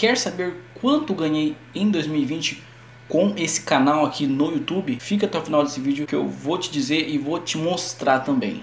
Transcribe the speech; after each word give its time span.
Quer 0.00 0.16
saber 0.16 0.54
quanto 0.80 1.12
ganhei 1.12 1.54
em 1.74 1.90
2020 1.90 2.62
com 3.06 3.34
esse 3.36 3.60
canal 3.60 4.06
aqui 4.06 4.26
no 4.26 4.50
YouTube? 4.50 4.96
Fica 4.98 5.26
até 5.26 5.38
o 5.38 5.42
final 5.42 5.62
desse 5.62 5.78
vídeo 5.78 6.06
que 6.06 6.14
eu 6.14 6.26
vou 6.26 6.56
te 6.56 6.70
dizer 6.70 7.06
e 7.06 7.18
vou 7.18 7.38
te 7.38 7.58
mostrar 7.58 8.20
também. 8.20 8.58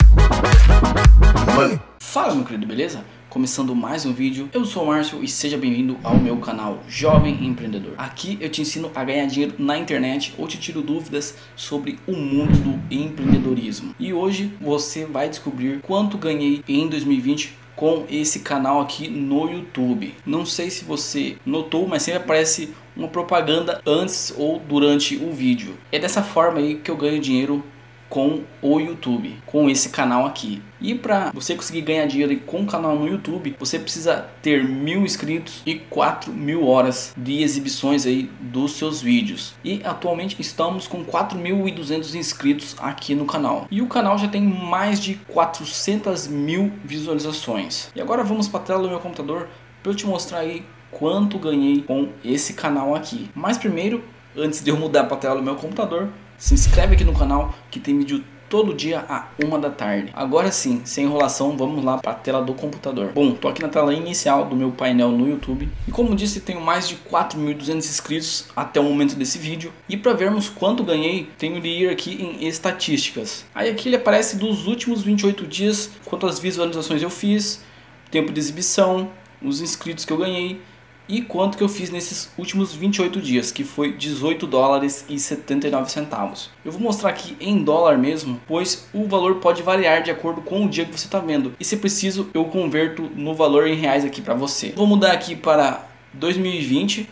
Fala 2.00 2.34
meu 2.34 2.44
querido, 2.44 2.66
beleza? 2.66 3.06
Começando 3.30 3.76
mais 3.76 4.04
um 4.04 4.14
vídeo, 4.14 4.50
eu 4.52 4.66
sou 4.66 4.82
o 4.82 4.88
Márcio 4.88 5.24
e 5.24 5.28
seja 5.28 5.60
bem-vindo 5.60 5.96
ao 6.04 6.18
meu 6.18 6.38
canal 6.38 6.82
Jovem 6.88 7.46
Empreendedor. 7.46 7.94
Aqui 8.00 8.40
eu 8.42 8.50
te 8.50 8.64
ensino 8.64 8.90
a 8.96 9.04
ganhar 9.04 9.28
dinheiro 9.28 9.54
na 9.60 9.78
internet 9.78 10.34
ou 10.40 10.48
te 10.48 10.58
tiro 10.58 10.82
dúvidas 10.82 11.38
sobre 11.56 12.00
o 12.08 12.14
mundo 12.14 12.58
do 12.58 12.96
empreendedorismo. 12.96 13.94
E 14.00 14.12
hoje 14.12 14.52
você 14.60 15.06
vai 15.06 15.30
descobrir 15.30 15.82
quanto 15.82 16.18
ganhei 16.18 16.64
em 16.68 16.88
2020 16.88 17.67
com 17.78 18.06
esse 18.10 18.40
canal 18.40 18.82
aqui 18.82 19.08
no 19.08 19.50
YouTube. 19.50 20.14
Não 20.26 20.46
sei 20.46 20.70
se 20.70 20.84
você 20.84 21.38
notou, 21.46 21.88
mas 21.88 22.02
sempre 22.02 22.24
aparece 22.24 22.74
uma 22.96 23.08
propaganda 23.08 23.80
antes 23.86 24.34
ou 24.36 24.60
durante 24.60 25.16
o 25.16 25.32
vídeo. 25.32 25.78
É 25.92 26.00
dessa 26.00 26.24
forma 26.24 26.58
aí 26.60 26.76
que 26.76 26.90
eu 26.90 26.98
ganho 26.98 27.22
dinheiro 27.22 27.64
com 28.10 28.44
o 28.62 28.80
YouTube, 28.80 29.38
com 29.46 29.70
esse 29.70 29.90
canal 29.90 30.26
aqui. 30.26 30.62
E 30.80 30.94
para 30.94 31.32
você 31.32 31.56
conseguir 31.56 31.82
ganhar 31.82 32.06
dinheiro 32.06 32.38
com 32.42 32.62
o 32.62 32.66
canal 32.66 32.96
no 32.96 33.08
YouTube, 33.08 33.56
você 33.60 33.80
precisa 33.80 34.28
ter 34.42 34.64
mil 34.64 35.02
inscritos 35.02 35.62
e 35.66 35.76
4 35.76 36.32
mil 36.32 36.68
horas 36.68 37.14
de 37.18 37.42
exibições 37.42 38.06
aí 38.06 38.30
dos 38.40 38.74
seus 38.74 39.02
vídeos. 39.02 39.56
E 39.64 39.82
atualmente 39.84 40.40
estamos 40.40 40.88
com 40.88 41.04
4.200 41.04 42.16
inscritos 42.16 42.76
aqui 42.80 43.16
no 43.16 43.26
canal. 43.26 43.68
E 43.72 43.82
o 43.82 43.88
canal 43.88 44.18
já 44.18 44.28
tem 44.28 44.42
mais 44.44 45.00
de 45.00 45.16
400 45.28 46.28
mil 46.28 46.72
visualizações. 46.84 47.90
E 47.96 48.02
agora 48.02 48.24
vamos 48.24 48.48
para 48.48 48.60
a 48.60 48.64
tela 48.64 48.84
do 48.84 48.90
meu 48.90 49.00
computador 49.00 49.48
para 49.82 49.92
eu 49.92 49.96
te 49.96 50.06
mostrar 50.06 50.40
aí 50.40 50.66
quanto 50.92 51.38
ganhei 51.38 51.82
com 51.82 52.10
esse 52.24 52.54
canal 52.54 52.96
aqui. 52.96 53.30
Mas 53.34 53.58
primeiro, 53.58 54.04
antes 54.36 54.64
de 54.64 54.70
eu 54.70 54.78
mudar 54.78 55.06
para 55.06 55.18
a 55.18 55.20
tela 55.20 55.36
do 55.36 55.44
meu 55.44 55.56
computador, 55.56 56.10
se 56.38 56.54
inscreve 56.54 56.94
aqui 56.94 57.04
no 57.04 57.14
canal 57.14 57.54
que 57.72 57.80
tem 57.80 57.98
vídeo 57.98 58.24
todo 58.48 58.74
dia 58.74 59.04
a 59.10 59.28
uma 59.44 59.60
da 59.60 59.70
tarde. 59.70 60.12
Agora 60.14 60.52
sim, 60.52 60.82
sem 60.86 61.06
enrolação, 61.06 61.58
vamos 61.58 61.84
lá 61.84 61.98
para 61.98 62.12
a 62.12 62.16
tela 62.16 62.42
do 62.42 62.54
computador. 62.54 63.12
Bom, 63.14 63.34
tô 63.34 63.48
aqui 63.48 63.62
na 63.62 63.68
tela 63.68 63.94
inicial 63.94 64.46
do 64.46 64.56
meu 64.56 64.72
painel 64.72 65.12
no 65.12 65.28
YouTube 65.28 65.68
e 65.88 65.92
como 65.92 66.16
disse, 66.16 66.40
tenho 66.40 66.62
mais 66.62 66.88
de 66.88 66.96
4.200 66.96 67.78
inscritos 67.78 68.46
até 68.56 68.80
o 68.80 68.84
momento 68.84 69.16
desse 69.16 69.38
vídeo. 69.38 69.74
E 69.90 69.98
para 69.98 70.14
vermos 70.14 70.48
quanto 70.48 70.84
ganhei, 70.84 71.30
tenho 71.38 71.60
de 71.60 71.68
ir 71.68 71.90
aqui 71.90 72.22
em 72.22 72.48
estatísticas. 72.48 73.44
Aí 73.54 73.70
aqui 73.70 73.90
ele 73.90 73.96
aparece 73.96 74.38
dos 74.38 74.68
últimos 74.68 75.02
28 75.02 75.46
dias, 75.48 75.92
quantas 76.06 76.40
visualizações 76.40 77.02
eu 77.02 77.10
fiz, 77.10 77.64
tempo 78.12 78.32
de 78.32 78.40
exibição, 78.40 79.10
os 79.42 79.60
inscritos 79.60 80.06
que 80.06 80.14
eu 80.14 80.18
ganhei 80.18 80.62
e 81.10 81.22
quanto 81.22 81.58
que 81.58 81.64
eu 81.64 81.70
fiz 81.70 81.90
nesses 81.90 82.32
últimos 82.38 82.74
28 82.74 83.22
dias, 83.22 83.52
que 83.52 83.64
foi 83.64 83.94
18 83.94 84.46
dólares 84.46 85.06
e 85.08 85.18
79 85.18 85.90
centavos. 85.90 86.50
Eu 86.66 86.72
vou 86.72 86.82
mostrar 86.82 87.10
aqui 87.10 87.38
em 87.40 87.64
dólar 87.64 87.98
mesmo, 87.98 88.42
pois 88.46 88.88
o 88.94 89.08
valor 89.08 89.36
pode 89.36 89.64
variar 89.64 90.04
de 90.04 90.12
acordo 90.12 90.42
com 90.42 90.66
o 90.66 90.70
dia 90.70 90.86
que 90.86 90.98
você 90.98 91.08
está 91.08 91.20
vendo. 91.20 91.54
E 91.60 91.64
se 91.64 91.78
preciso, 91.78 92.30
eu 92.34 92.46
converto 92.46 93.04
no 93.16 93.34
valor 93.34 93.68
em 93.68 93.76
reais 93.76 94.04
aqui 94.04 94.22
para 94.22 94.34
você. 94.34 94.74
Vou 94.76 94.88
mudar 94.88 95.14
aqui 95.14 95.36
para 95.36 95.88
2020. 96.14 97.10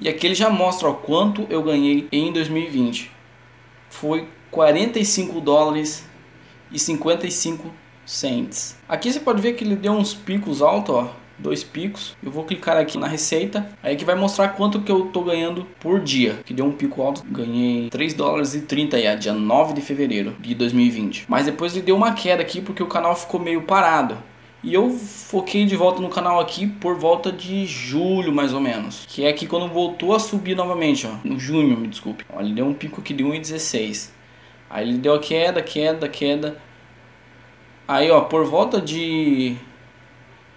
E 0.00 0.08
aqui 0.08 0.26
ele 0.26 0.34
já 0.34 0.50
mostra 0.50 0.88
ó, 0.88 0.92
quanto 0.94 1.46
eu 1.50 1.62
ganhei 1.62 2.08
em 2.10 2.32
2020. 2.32 3.10
Foi 3.88 4.28
45 4.50 5.40
dólares 5.40 6.04
e 6.70 6.78
55 6.78 7.72
cents. 8.08 8.76
Aqui 8.88 9.12
você 9.12 9.20
pode 9.20 9.42
ver 9.42 9.52
que 9.52 9.62
ele 9.62 9.76
deu 9.76 9.92
uns 9.92 10.14
picos 10.14 10.62
altos, 10.62 10.94
ó, 10.94 11.14
dois 11.38 11.62
picos. 11.62 12.16
Eu 12.22 12.30
vou 12.30 12.44
clicar 12.44 12.76
aqui 12.76 12.96
na 12.98 13.06
receita, 13.06 13.68
aí 13.82 13.96
que 13.96 14.04
vai 14.04 14.14
mostrar 14.14 14.48
quanto 14.48 14.80
que 14.80 14.90
eu 14.90 15.06
tô 15.06 15.22
ganhando 15.22 15.66
por 15.78 16.00
dia. 16.00 16.40
Que 16.44 16.54
deu 16.54 16.64
um 16.64 16.72
pico 16.72 17.02
alto, 17.02 17.22
ganhei 17.30 17.90
3 17.90 18.14
dólares 18.14 18.54
e 18.54 18.62
30 18.62 18.96
aí, 18.96 19.16
dia 19.16 19.34
9 19.34 19.74
de 19.74 19.82
fevereiro 19.82 20.34
de 20.40 20.54
2020. 20.54 21.26
Mas 21.28 21.46
depois 21.46 21.74
ele 21.74 21.84
deu 21.84 21.96
uma 21.96 22.14
queda 22.14 22.42
aqui 22.42 22.60
porque 22.60 22.82
o 22.82 22.86
canal 22.86 23.14
ficou 23.14 23.38
meio 23.38 23.62
parado. 23.62 24.16
E 24.60 24.74
eu 24.74 24.90
foquei 24.90 25.64
de 25.64 25.76
volta 25.76 26.00
no 26.00 26.08
canal 26.08 26.40
aqui 26.40 26.66
por 26.66 26.96
volta 26.96 27.30
de 27.30 27.64
julho, 27.64 28.32
mais 28.32 28.52
ou 28.52 28.60
menos. 28.60 29.04
Que 29.06 29.24
é 29.24 29.28
aqui 29.28 29.46
quando 29.46 29.68
voltou 29.68 30.12
a 30.12 30.18
subir 30.18 30.56
novamente, 30.56 31.06
ó. 31.06 31.10
No 31.22 31.38
junho, 31.38 31.76
me 31.76 31.86
desculpe. 31.86 32.24
Ele 32.40 32.52
deu 32.52 32.66
um 32.66 32.74
pico 32.74 33.00
aqui 33.00 33.14
de 33.14 33.22
1,16. 33.22 34.10
Aí 34.68 34.88
ele 34.88 34.98
deu 34.98 35.14
a 35.14 35.20
queda, 35.20 35.62
queda, 35.62 36.08
queda. 36.08 36.58
Aí, 37.88 38.10
ó, 38.10 38.20
por 38.20 38.44
volta 38.44 38.82
de 38.82 39.56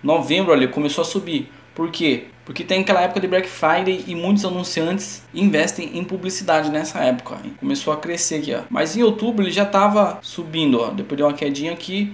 novembro, 0.04 0.52
olha, 0.52 0.68
começou 0.68 1.02
a 1.02 1.06
subir. 1.06 1.50
Por 1.74 1.90
quê? 1.90 2.26
Porque 2.44 2.62
tem 2.62 2.82
aquela 2.82 3.00
época 3.00 3.22
de 3.22 3.28
Black 3.28 3.48
Friday 3.48 4.04
e 4.06 4.14
muitos 4.14 4.44
anunciantes 4.44 5.24
investem 5.34 5.98
em 5.98 6.04
publicidade 6.04 6.70
nessa 6.70 7.00
época. 7.00 7.38
E 7.46 7.52
começou 7.52 7.94
a 7.94 7.96
crescer 7.96 8.36
aqui, 8.36 8.54
ó. 8.54 8.64
Mas 8.70 8.98
em 8.98 9.04
outubro 9.04 9.46
ele 9.46 9.52
já 9.52 9.64
estava 9.64 10.20
subindo, 10.22 10.82
ó. 10.82 10.90
Depois 10.90 11.18
deu 11.18 11.26
uma 11.26 11.34
quedinha 11.34 11.72
aqui 11.72 12.12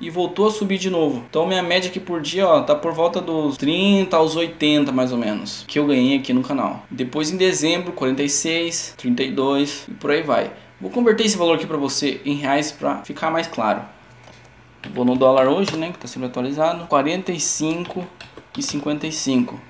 e 0.00 0.10
voltou 0.10 0.48
a 0.48 0.50
subir 0.50 0.78
de 0.78 0.90
novo. 0.90 1.24
Então 1.30 1.46
minha 1.46 1.62
média 1.62 1.88
aqui 1.88 2.00
por 2.00 2.20
dia, 2.20 2.48
ó, 2.48 2.60
tá 2.62 2.74
por 2.74 2.92
volta 2.92 3.20
dos 3.20 3.56
30 3.56 4.16
aos 4.16 4.34
80 4.34 4.90
mais 4.90 5.12
ou 5.12 5.18
menos, 5.18 5.64
que 5.68 5.78
eu 5.78 5.86
ganhei 5.86 6.18
aqui 6.18 6.32
no 6.32 6.42
canal. 6.42 6.84
Depois 6.90 7.30
em 7.30 7.36
dezembro, 7.36 7.92
46, 7.92 8.94
32 8.96 9.86
e 9.88 9.94
por 9.94 10.10
aí 10.10 10.22
vai. 10.22 10.50
Vou 10.80 10.90
converter 10.90 11.26
esse 11.26 11.36
valor 11.36 11.54
aqui 11.54 11.66
para 11.66 11.76
você 11.76 12.20
em 12.24 12.34
reais 12.34 12.72
para 12.72 13.04
ficar 13.04 13.30
mais 13.30 13.46
claro. 13.46 13.82
Vou 14.98 15.04
no 15.04 15.14
dólar 15.14 15.46
hoje, 15.46 15.76
né, 15.76 15.90
que 15.90 15.96
está 15.96 16.08
sendo 16.08 16.26
atualizado, 16.26 16.88
45 16.88 18.04
e 18.58 18.60
55, 18.60 19.60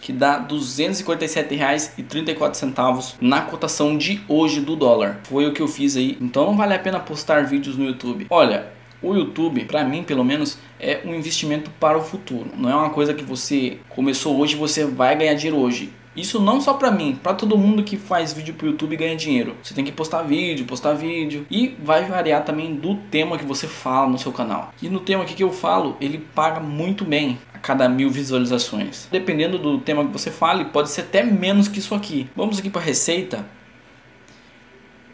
que 0.00 0.12
dá 0.12 0.38
247 0.38 1.54
reais 1.54 1.94
e 1.96 2.02
34 2.02 2.58
centavos 2.58 3.14
na 3.20 3.42
cotação 3.42 3.96
de 3.96 4.20
hoje 4.26 4.60
do 4.60 4.74
dólar. 4.74 5.20
Foi 5.22 5.46
o 5.46 5.52
que 5.52 5.62
eu 5.62 5.68
fiz 5.68 5.96
aí. 5.96 6.18
Então 6.20 6.46
não 6.46 6.56
vale 6.56 6.74
a 6.74 6.80
pena 6.80 6.98
postar 6.98 7.46
vídeos 7.46 7.76
no 7.76 7.84
YouTube. 7.84 8.26
Olha, 8.28 8.72
o 9.00 9.14
YouTube, 9.14 9.66
para 9.66 9.84
mim 9.84 10.02
pelo 10.02 10.24
menos, 10.24 10.58
é 10.80 11.00
um 11.04 11.14
investimento 11.14 11.70
para 11.78 11.96
o 11.96 12.02
futuro. 12.02 12.50
Não 12.58 12.68
é 12.68 12.74
uma 12.74 12.90
coisa 12.90 13.14
que 13.14 13.22
você 13.22 13.78
começou 13.88 14.36
hoje 14.36 14.56
você 14.56 14.84
vai 14.84 15.14
ganhar 15.14 15.34
dinheiro 15.34 15.58
hoje. 15.58 15.92
Isso 16.14 16.40
não 16.40 16.60
só 16.60 16.74
para 16.74 16.90
mim, 16.90 17.18
para 17.22 17.32
todo 17.32 17.56
mundo 17.56 17.82
que 17.82 17.96
faz 17.96 18.34
vídeo 18.34 18.52
pro 18.52 18.66
YouTube 18.66 18.92
e 18.92 18.96
ganha 18.96 19.16
dinheiro. 19.16 19.56
Você 19.62 19.72
tem 19.72 19.84
que 19.84 19.92
postar 19.92 20.22
vídeo, 20.22 20.66
postar 20.66 20.92
vídeo 20.92 21.46
e 21.50 21.74
vai 21.82 22.04
variar 22.04 22.44
também 22.44 22.74
do 22.74 22.96
tema 23.10 23.38
que 23.38 23.46
você 23.46 23.66
fala 23.66 24.10
no 24.10 24.18
seu 24.18 24.30
canal. 24.30 24.74
E 24.82 24.90
no 24.90 25.00
tema 25.00 25.24
que 25.24 25.42
eu 25.42 25.50
falo, 25.50 25.96
ele 26.00 26.18
paga 26.18 26.60
muito 26.60 27.02
bem 27.02 27.38
a 27.54 27.58
cada 27.58 27.88
mil 27.88 28.10
visualizações. 28.10 29.08
Dependendo 29.10 29.58
do 29.58 29.78
tema 29.78 30.04
que 30.04 30.12
você 30.12 30.30
fale, 30.30 30.66
pode 30.66 30.90
ser 30.90 31.02
até 31.02 31.22
menos 31.22 31.66
que 31.66 31.78
isso 31.78 31.94
aqui. 31.94 32.28
Vamos 32.36 32.58
aqui 32.58 32.68
para 32.68 32.82
receita. 32.82 33.46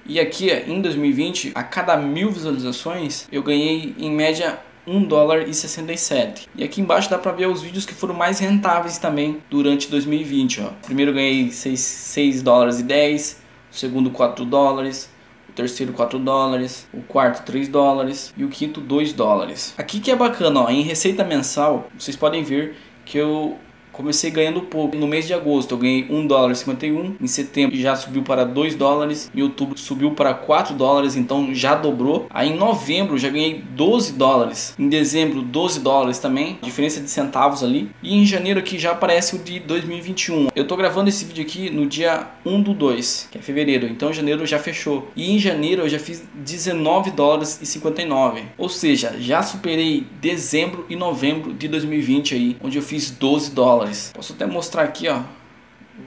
E 0.05 0.19
aqui 0.19 0.51
em 0.51 0.81
2020, 0.81 1.53
a 1.55 1.63
cada 1.63 1.97
mil 1.97 2.33
visualizações, 2.33 3.29
eu 3.31 3.43
ganhei 3.43 3.95
em 3.99 4.11
média 4.11 4.59
1 4.89 5.05
dólar 5.05 5.49
e 5.49 5.55
67. 5.55 6.49
E 6.57 6.65
aqui 6.65 6.81
embaixo 6.81 7.11
dá 7.11 7.19
para 7.19 7.33
ver 7.33 7.47
os 7.47 7.63
vídeos 7.63 7.85
que 7.85 7.95
foram 7.95 8.15
mais 8.15 8.39
rentáveis 8.39 8.99
também 8.99 9.43
durante 9.51 9.89
2020. 9.89 10.63
Ó. 10.63 10.71
Primeiro 10.83 11.13
ganhei 11.13 11.51
6, 11.51 11.79
6 11.79 12.43
dólares 12.43 12.81
e 12.81 12.83
10, 12.83 13.41
o 13.71 13.75
segundo 13.77 14.11
4 14.11 14.45
dólares, 14.45 15.11
o 15.49 15.53
terceiro 15.53 15.93
4 15.93 16.19
dólares, 16.19 16.89
o 16.93 17.03
quarto 17.03 17.45
3 17.45 17.69
dólares 17.69 18.33
e 18.37 18.45
o 18.45 18.49
quinto 18.49 18.81
2 18.81 19.13
dólares. 19.13 19.75
Aqui 19.77 20.01
que 20.01 20.11
é 20.11 20.17
bacana, 20.17 20.63
ó, 20.63 20.71
em 20.71 20.83
receita 20.83 21.25
mensal, 21.25 21.89
vocês 21.99 22.17
podem 22.17 22.43
ver 22.43 22.77
que 23.05 23.19
eu 23.19 23.57
comecei 23.99 24.31
ganhando 24.31 24.63
pouco. 24.63 24.97
No 24.97 25.09
mês 25.09 25.27
de 25.27 25.35
agosto 25.35 25.75
eu 25.75 25.79
ganhei 25.79 26.07
1 26.09 26.27
dólar 26.29 26.53
e 26.53 26.57
51, 26.57 27.17
em 27.21 27.27
setembro 27.27 27.77
já 27.77 27.97
subiu 27.97 28.23
para 28.23 28.45
2 28.45 28.77
dólares, 28.77 29.29
em 29.35 29.43
outubro 29.43 29.77
subiu 29.77 30.13
para 30.13 30.33
4 30.33 30.75
dólares, 30.75 31.17
então 31.17 31.53
já 31.53 31.75
dobrou. 31.75 32.29
Aí 32.31 32.51
em 32.51 32.57
novembro 32.57 33.19
já 33.19 33.29
ganhei 33.29 33.63
12 33.71 34.13
dólares, 34.13 34.75
em 34.79 34.89
dezembro 34.89 35.43
12 35.43 35.81
dólares 35.81 36.21
também, 36.21 36.59
diferença 36.63 37.01
de 37.01 37.11
centavos 37.11 37.65
ali. 37.65 37.91
E 38.01 38.17
em 38.17 38.25
janeiro 38.25 38.61
aqui 38.61 38.79
já 38.79 38.93
aparece 38.93 39.35
o 39.35 39.39
de 39.41 39.59
2021. 39.59 40.49
Eu 40.55 40.67
tô 40.67 40.77
gravando 40.77 41.09
esse 41.09 41.25
vídeo 41.25 41.43
aqui 41.43 41.69
no 41.69 41.85
dia 41.85 42.29
1 42.47 42.63
do 42.63 42.73
2, 42.73 43.29
que 43.33 43.39
é 43.39 43.43
fevereiro, 43.43 43.89
então 43.89 44.13
janeiro 44.13 44.47
já 44.47 44.61
fechou. 44.61 45.09
E 45.17 45.33
em 45.33 45.39
janeiro 45.41 45.83
eu 45.83 45.89
já 45.89 45.99
fiz 45.99 46.23
19 46.35 47.11
dólares 47.11 47.59
e 47.61 47.67
59, 47.67 48.43
ou 48.57 48.69
seja, 48.69 49.17
já 49.19 49.43
superei 49.43 50.07
dezembro 50.21 50.87
e 50.89 50.95
novembro 50.95 51.53
de 51.53 51.67
2020 51.67 52.35
aí, 52.35 52.57
onde 52.63 52.79
eu 52.79 52.83
fiz 52.83 53.11
12 53.11 53.51
dólares 53.51 53.88
dólares. 53.89 54.13
Posso 54.15 54.33
até 54.33 54.47
mostrar 54.47 54.83
aqui, 54.83 55.09
ó, 55.09 55.23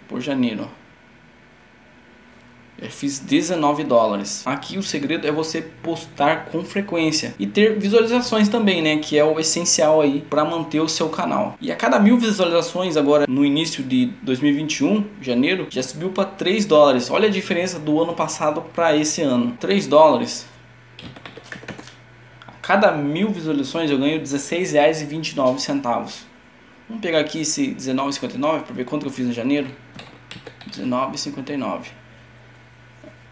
por 0.07 0.21
janeiro. 0.21 0.69
Eu 2.79 2.89
fiz 2.89 3.19
19 3.19 3.83
dólares. 3.83 4.41
Aqui 4.43 4.75
o 4.75 4.81
segredo 4.81 5.27
é 5.27 5.31
você 5.31 5.61
postar 5.61 6.45
com 6.45 6.63
frequência 6.63 7.35
e 7.37 7.45
ter 7.45 7.77
visualizações 7.77 8.49
também, 8.49 8.81
né? 8.81 8.97
Que 8.97 9.19
é 9.19 9.23
o 9.23 9.39
essencial 9.39 10.01
aí 10.01 10.25
para 10.27 10.43
manter 10.43 10.79
o 10.79 10.89
seu 10.89 11.07
canal. 11.07 11.55
E 11.61 11.71
a 11.71 11.75
cada 11.75 11.99
mil 11.99 12.17
visualizações 12.17 12.97
agora 12.97 13.27
no 13.29 13.45
início 13.45 13.83
de 13.83 14.07
2021, 14.23 15.05
janeiro, 15.21 15.67
já 15.69 15.83
subiu 15.83 16.09
para 16.09 16.25
3 16.25 16.65
dólares. 16.65 17.11
Olha 17.11 17.27
a 17.27 17.31
diferença 17.31 17.77
do 17.77 18.01
ano 18.01 18.15
passado 18.15 18.63
para 18.73 18.97
esse 18.97 19.21
ano. 19.21 19.55
3 19.59 19.85
dólares 19.85 20.47
cada 22.71 22.91
mil 22.91 23.29
visualizações 23.29 23.91
eu 23.91 23.97
ganho 23.97 24.19
R$16,29. 24.19 26.30
Vamos 26.91 27.03
pegar 27.03 27.21
aqui 27.21 27.39
esse 27.39 27.67
R$19,59 27.67 28.63
para 28.63 28.75
ver 28.75 28.83
quanto 28.83 29.05
eu 29.05 29.09
fiz 29.09 29.25
em 29.25 29.31
janeiro. 29.31 29.69
R$19,59. 30.65 31.83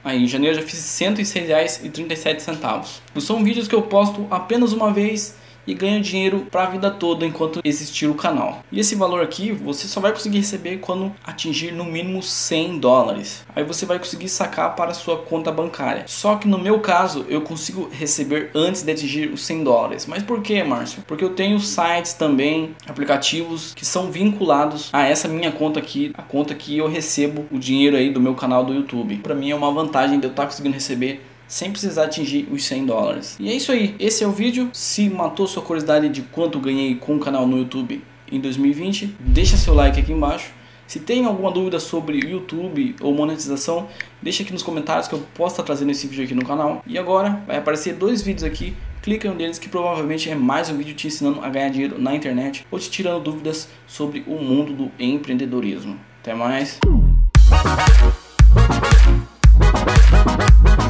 Aí, 0.02 0.24
em 0.24 0.28
janeiro 0.28 0.56
eu 0.56 0.62
já 0.62 0.66
fiz 0.66 0.98
R$106,37. 0.98 3.02
São 3.20 3.44
vídeos 3.44 3.68
que 3.68 3.76
eu 3.76 3.82
posto 3.82 4.26
apenas 4.32 4.72
uma 4.72 4.94
vez 4.94 5.38
e 5.66 5.74
ganha 5.74 6.02
dinheiro 6.02 6.48
para 6.52 6.64
a 6.64 6.70
vida 6.70 6.90
toda 6.90 7.26
enquanto 7.26 7.62
existir 7.64 8.08
o 8.08 8.16
canal. 8.16 8.64
E 8.72 8.80
esse 8.80 8.96
valor 8.96 9.22
aqui 9.22 9.52
você 9.52 9.88
só 9.88 10.00
vai 10.00 10.12
conseguir 10.12 10.40
receber 10.40 10.78
quando 10.78 11.12
atingir 11.24 11.72
no 11.72 11.86
mínimo 11.86 12.22
100 12.22 12.80
dólares. 12.80 13.46
Aí 13.56 13.64
você 13.64 13.86
vai 13.86 14.00
conseguir 14.00 14.30
sacar 14.30 14.76
para 14.76 14.94
sua 14.94 15.18
conta 15.18 15.52
bancária. 15.52 16.04
Só 16.08 16.36
que 16.36 16.48
no 16.48 16.58
meu 16.58 16.80
caso 16.80 17.26
eu 17.30 17.42
consigo 17.42 17.90
receber 17.92 18.52
antes 18.54 18.84
de 18.84 18.92
atingir 18.92 19.30
os 19.32 19.46
100 19.46 19.64
dólares. 19.64 20.06
Mas 20.06 20.24
por 20.24 20.42
que, 20.42 20.62
Márcio? 20.64 21.04
Porque 21.08 21.24
eu 21.24 21.32
tenho 21.32 21.60
sites 21.60 22.14
também, 22.14 22.76
aplicativos 22.88 23.74
que 23.74 23.86
são 23.86 24.12
vinculados 24.12 24.90
a 24.94 25.08
essa 25.08 25.28
minha 25.28 25.52
conta 25.52 25.80
aqui, 25.80 26.12
a 26.16 26.22
conta 26.22 26.56
que 26.56 26.78
eu 26.78 26.88
recebo 26.88 27.46
o 27.52 27.60
dinheiro 27.60 27.96
aí 27.96 28.12
do 28.12 28.20
meu 28.20 28.36
canal 28.36 28.64
do 28.64 28.74
YouTube. 28.74 29.18
Para 29.18 29.36
mim 29.36 29.52
é 29.52 29.56
uma 29.56 29.72
vantagem 29.72 30.20
de 30.20 30.26
eu 30.26 30.32
estar 30.32 30.46
conseguindo 30.46 30.74
receber 30.76 31.29
sem 31.50 31.72
precisar 31.72 32.06
atingir 32.06 32.48
os 32.50 32.64
100 32.64 32.86
dólares. 32.86 33.36
E 33.40 33.50
é 33.50 33.54
isso 33.54 33.72
aí, 33.74 33.96
esse 34.00 34.24
é 34.24 34.28
o 34.28 34.32
vídeo. 34.32 34.70
Se 34.72 35.10
matou 35.10 35.48
sua 35.48 35.64
curiosidade 35.64 36.08
de 36.08 36.22
quanto 36.22 36.60
ganhei 36.60 36.96
com 36.96 37.16
o 37.16 37.20
canal 37.20 37.46
no 37.46 37.58
YouTube 37.58 38.02
em 38.32 38.40
2020, 38.40 39.18
deixa 39.20 39.58
seu 39.58 39.74
like 39.74 40.00
aqui 40.00 40.14
embaixo. 40.14 40.52
Se 40.88 41.00
tem 41.00 41.26
alguma 41.26 41.52
dúvida 41.52 41.80
sobre 41.80 42.20
YouTube 42.20 42.96
ou 43.02 43.14
monetização, 43.14 43.88
deixa 44.22 44.44
aqui 44.44 44.54
nos 44.54 44.64
comentários 44.64 45.08
que 45.08 45.14
eu 45.14 45.24
posso 45.36 45.54
estar 45.54 45.64
trazendo 45.64 45.92
esse 45.92 46.08
vídeo 46.08 46.24
aqui 46.24 46.34
no 46.34 46.46
canal. 46.46 46.84
E 46.88 46.98
agora 46.98 47.44
vai 47.46 47.58
aparecer 47.58 47.94
dois 47.94 48.22
vídeos 48.22 48.44
aqui, 48.44 48.76
clica 49.02 49.28
em 49.28 49.32
um 49.32 49.36
deles 49.36 49.60
que 49.60 49.70
provavelmente 49.70 50.30
é 50.30 50.36
mais 50.36 50.70
um 50.70 50.78
vídeo 50.78 50.96
te 50.96 51.08
ensinando 51.08 51.42
a 51.42 51.50
ganhar 51.50 51.70
dinheiro 51.70 52.00
na 52.00 52.16
internet 52.16 52.66
ou 52.72 52.80
te 52.80 52.90
tirando 52.90 53.24
dúvidas 53.24 53.70
sobre 53.88 54.24
o 54.28 54.36
mundo 54.36 54.74
do 54.74 54.92
empreendedorismo. 55.00 56.00
Até 56.22 56.34
mais! 56.34 56.80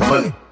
Money. 0.10 0.49